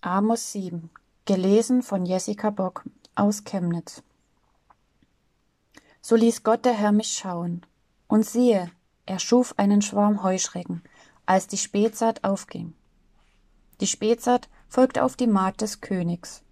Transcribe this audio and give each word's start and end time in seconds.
Amos 0.00 0.52
7, 0.52 0.90
gelesen 1.24 1.82
von 1.82 2.06
Jessica 2.06 2.50
Bock 2.50 2.84
aus 3.16 3.42
Chemnitz. 3.42 4.04
So 6.00 6.14
ließ 6.14 6.44
Gott 6.44 6.64
der 6.64 6.74
Herr 6.74 6.92
mich 6.92 7.14
schauen, 7.14 7.66
und 8.06 8.24
siehe, 8.24 8.70
er 9.06 9.18
schuf 9.18 9.54
einen 9.56 9.82
Schwarm 9.82 10.22
Heuschrecken, 10.22 10.84
als 11.26 11.48
die 11.48 11.58
Spätsaat 11.58 12.22
aufging. 12.22 12.74
Die 13.80 13.88
Spätsaat 13.88 14.48
folgte 14.68 15.02
auf 15.02 15.16
die 15.16 15.26
Magd 15.26 15.62
des 15.62 15.80
Königs. 15.80 16.42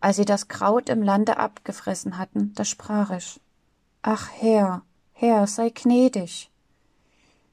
Als 0.00 0.16
sie 0.16 0.24
das 0.24 0.48
Kraut 0.48 0.88
im 0.88 1.02
Lande 1.02 1.36
abgefressen 1.36 2.16
hatten, 2.16 2.54
da 2.54 2.64
sprach 2.64 3.10
ich, 3.10 3.42
Ach 4.00 4.30
Herr, 4.32 4.80
Herr, 5.12 5.46
sei 5.46 5.68
gnädig. 5.68 6.50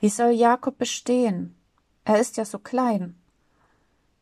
Wie 0.00 0.08
soll 0.08 0.30
Jakob 0.30 0.78
bestehen? 0.78 1.54
Er 2.04 2.18
ist 2.18 2.38
ja 2.38 2.46
so 2.46 2.58
klein. 2.58 3.18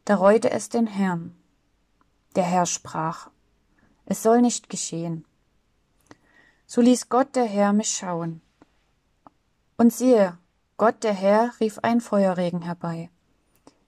Da 0.07 0.14
reute 0.14 0.52
es 0.52 0.68
den 0.68 0.86
Herrn. 0.86 1.36
Der 2.37 2.45
Herr 2.45 2.64
sprach, 2.64 3.28
es 4.05 4.23
soll 4.23 4.41
nicht 4.41 4.70
geschehen. 4.70 5.24
So 6.64 6.80
ließ 6.80 7.09
Gott 7.09 7.34
der 7.34 7.45
Herr 7.45 7.73
mich 7.73 7.91
schauen. 7.91 8.41
Und 9.77 9.92
siehe, 9.92 10.38
Gott 10.77 11.02
der 11.02 11.12
Herr 11.12 11.52
rief 11.59 11.80
ein 11.80 12.00
Feuerregen 12.00 12.62
herbei. 12.62 13.11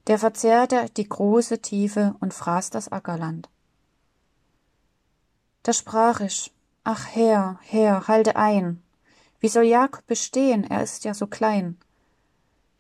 Der 0.08 0.18
verzehrte 0.18 0.90
die 0.96 1.08
große 1.08 1.62
Tiefe 1.62 2.16
und 2.18 2.34
fraß 2.34 2.70
das 2.70 2.90
Ackerland. 2.90 3.48
Da 5.62 5.72
sprach 5.72 6.18
ich, 6.18 6.52
ach 6.82 7.06
Herr, 7.12 7.60
Herr, 7.62 8.08
halte 8.08 8.34
ein. 8.34 8.82
Wie 9.38 9.48
soll 9.48 9.66
Jakob 9.66 10.04
bestehen, 10.08 10.64
er 10.64 10.82
ist 10.82 11.04
ja 11.04 11.14
so 11.14 11.28
klein. 11.28 11.78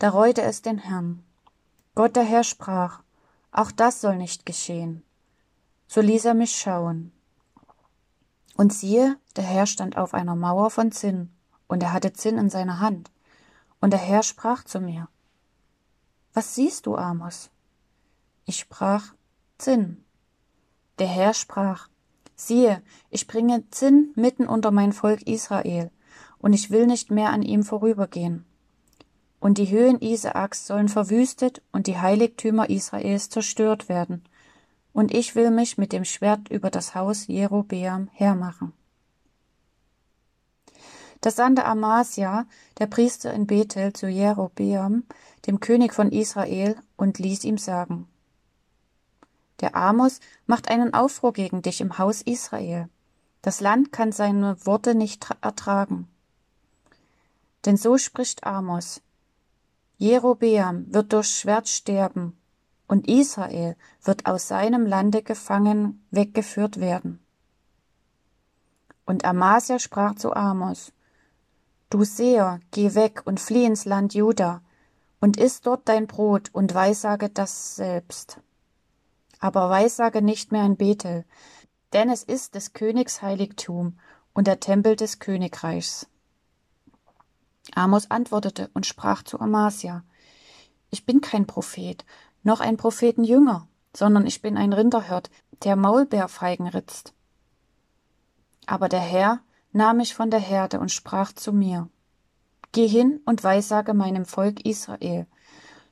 Da 0.00 0.08
reute 0.08 0.42
es 0.42 0.60
den 0.60 0.78
Herrn. 0.78 1.22
Gott 1.94 2.16
der 2.16 2.24
Herr 2.24 2.42
sprach, 2.42 3.02
auch 3.50 3.70
das 3.70 4.00
soll 4.00 4.16
nicht 4.16 4.46
geschehen. 4.46 5.02
So 5.86 6.00
ließ 6.00 6.26
er 6.26 6.34
mich 6.34 6.56
schauen. 6.56 7.12
Und 8.56 8.72
siehe, 8.72 9.16
der 9.36 9.44
Herr 9.44 9.66
stand 9.66 9.96
auf 9.96 10.14
einer 10.14 10.34
Mauer 10.34 10.70
von 10.70 10.92
Zinn, 10.92 11.30
und 11.66 11.82
er 11.82 11.92
hatte 11.92 12.12
Zinn 12.12 12.38
in 12.38 12.50
seiner 12.50 12.80
Hand. 12.80 13.10
Und 13.80 13.92
der 13.92 14.00
Herr 14.00 14.22
sprach 14.22 14.64
zu 14.64 14.80
mir, 14.80 15.08
Was 16.34 16.54
siehst 16.54 16.86
du, 16.86 16.96
Amos? 16.96 17.50
Ich 18.44 18.58
sprach, 18.58 19.14
Zinn. 19.58 20.04
Der 20.98 21.06
Herr 21.06 21.34
sprach, 21.34 21.88
Siehe, 22.34 22.82
ich 23.10 23.26
bringe 23.26 23.68
Zinn 23.70 24.12
mitten 24.14 24.46
unter 24.46 24.70
mein 24.70 24.92
Volk 24.92 25.22
Israel, 25.22 25.90
und 26.38 26.52
ich 26.52 26.70
will 26.70 26.86
nicht 26.86 27.10
mehr 27.10 27.30
an 27.30 27.42
ihm 27.42 27.62
vorübergehen 27.62 28.44
und 29.40 29.58
die 29.58 29.70
Höhen 29.70 30.00
Isaaks 30.00 30.66
sollen 30.66 30.88
verwüstet 30.88 31.62
und 31.72 31.86
die 31.86 31.98
Heiligtümer 31.98 32.70
Israels 32.70 33.28
zerstört 33.28 33.88
werden. 33.88 34.24
Und 34.92 35.14
ich 35.14 35.34
will 35.34 35.50
mich 35.50 35.78
mit 35.78 35.92
dem 35.92 36.04
Schwert 36.04 36.48
über 36.50 36.70
das 36.70 36.94
Haus 36.94 37.26
Jerobeam 37.28 38.08
hermachen. 38.12 38.72
Da 41.20 41.30
sandte 41.30 41.64
Amasia, 41.64 42.46
der 42.78 42.86
Priester 42.86 43.32
in 43.32 43.46
Bethel, 43.46 43.92
zu 43.92 44.08
Jerobeam, 44.08 45.04
dem 45.46 45.60
König 45.60 45.92
von 45.92 46.12
Israel, 46.12 46.76
und 46.96 47.18
ließ 47.18 47.44
ihm 47.44 47.58
sagen, 47.58 48.08
Der 49.60 49.74
Amos 49.74 50.20
macht 50.46 50.68
einen 50.68 50.94
Aufruhr 50.94 51.32
gegen 51.32 51.62
dich 51.62 51.80
im 51.80 51.98
Haus 51.98 52.22
Israel. 52.22 52.88
Das 53.42 53.60
Land 53.60 53.92
kann 53.92 54.12
seine 54.12 54.64
Worte 54.64 54.94
nicht 54.94 55.28
ertragen. 55.40 56.08
Denn 57.64 57.76
so 57.76 57.98
spricht 57.98 58.44
Amos, 58.44 59.00
Jerobeam 59.98 60.86
wird 60.94 61.12
durch 61.12 61.28
Schwert 61.28 61.68
sterben, 61.68 62.38
und 62.86 63.08
Israel 63.08 63.76
wird 64.02 64.26
aus 64.26 64.48
seinem 64.48 64.86
Lande 64.86 65.22
gefangen 65.22 66.06
weggeführt 66.12 66.80
werden. 66.80 67.18
Und 69.04 69.24
Amasia 69.24 69.78
sprach 69.78 70.14
zu 70.14 70.34
Amos, 70.34 70.92
Du 71.90 72.04
Seher, 72.04 72.60
geh 72.70 72.94
weg 72.94 73.22
und 73.24 73.40
flieh 73.40 73.64
ins 73.64 73.84
Land 73.86 74.14
Juda, 74.14 74.62
und 75.20 75.36
iss 75.36 75.62
dort 75.62 75.88
dein 75.88 76.06
Brot 76.06 76.50
und 76.52 76.74
weissage 76.74 77.28
das 77.28 77.74
selbst. 77.74 78.40
Aber 79.40 79.68
weissage 79.68 80.22
nicht 80.22 80.52
mehr 80.52 80.64
in 80.64 80.76
Bethel, 80.76 81.24
denn 81.92 82.08
es 82.08 82.22
ist 82.22 82.54
des 82.54 82.72
Königs 82.72 83.20
Heiligtum 83.20 83.98
und 84.32 84.46
der 84.46 84.60
Tempel 84.60 84.94
des 84.94 85.18
Königreichs. 85.18 86.06
Amos 87.78 88.10
antwortete 88.10 88.70
und 88.74 88.86
sprach 88.86 89.22
zu 89.22 89.38
Amasia, 89.38 90.02
Ich 90.90 91.06
bin 91.06 91.20
kein 91.20 91.46
Prophet, 91.46 92.04
noch 92.42 92.60
ein 92.60 92.76
Prophetenjünger, 92.76 93.68
sondern 93.94 94.26
ich 94.26 94.42
bin 94.42 94.56
ein 94.56 94.72
Rinderhirt, 94.72 95.30
der 95.62 95.76
Maulbeerfeigen 95.76 96.66
ritzt. 96.66 97.14
Aber 98.66 98.88
der 98.88 99.00
Herr 99.00 99.40
nahm 99.72 99.98
mich 99.98 100.14
von 100.14 100.30
der 100.30 100.40
Herde 100.40 100.80
und 100.80 100.90
sprach 100.90 101.32
zu 101.32 101.52
mir, 101.52 101.88
Geh 102.72 102.88
hin 102.88 103.20
und 103.24 103.44
weissage 103.44 103.94
meinem 103.94 104.26
Volk 104.26 104.66
Israel, 104.66 105.28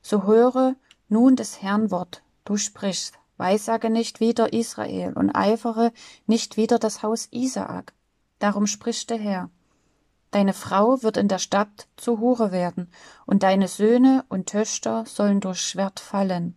so 0.01 0.23
höre 0.23 0.75
nun 1.07 1.37
des 1.37 1.61
Herrn 1.61 1.89
Wort, 1.89 2.21
du 2.43 2.57
sprichst, 2.57 3.17
weissage 3.37 3.89
nicht 3.89 4.19
wieder 4.19 4.51
Israel 4.51 5.13
und 5.13 5.33
eifere 5.33 5.93
nicht 6.25 6.57
wieder 6.57 6.79
das 6.79 7.01
Haus 7.01 7.29
Isaak. 7.31 7.93
Darum 8.39 8.67
spricht 8.67 9.09
der 9.09 9.19
Herr, 9.19 9.49
Deine 10.31 10.53
Frau 10.53 11.01
wird 11.03 11.17
in 11.17 11.27
der 11.27 11.39
Stadt 11.39 11.87
zur 11.95 12.19
Hure 12.19 12.51
werden, 12.51 12.89
und 13.25 13.43
deine 13.43 13.67
Söhne 13.67 14.25
und 14.29 14.49
Töchter 14.49 15.05
sollen 15.05 15.39
durch 15.39 15.61
Schwert 15.61 15.99
fallen, 15.99 16.55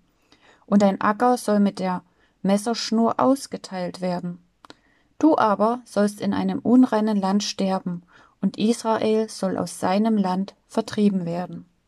und 0.66 0.82
dein 0.82 1.00
Acker 1.00 1.36
soll 1.36 1.60
mit 1.60 1.78
der 1.78 2.02
Messerschnur 2.42 3.20
ausgeteilt 3.20 4.00
werden. 4.00 4.44
Du 5.18 5.36
aber 5.36 5.82
sollst 5.84 6.20
in 6.20 6.34
einem 6.34 6.58
unreinen 6.58 7.16
Land 7.16 7.44
sterben, 7.44 8.02
und 8.40 8.58
Israel 8.58 9.28
soll 9.28 9.56
aus 9.56 9.78
seinem 9.78 10.16
Land 10.16 10.54
vertrieben 10.66 11.26
werden. 11.26 11.70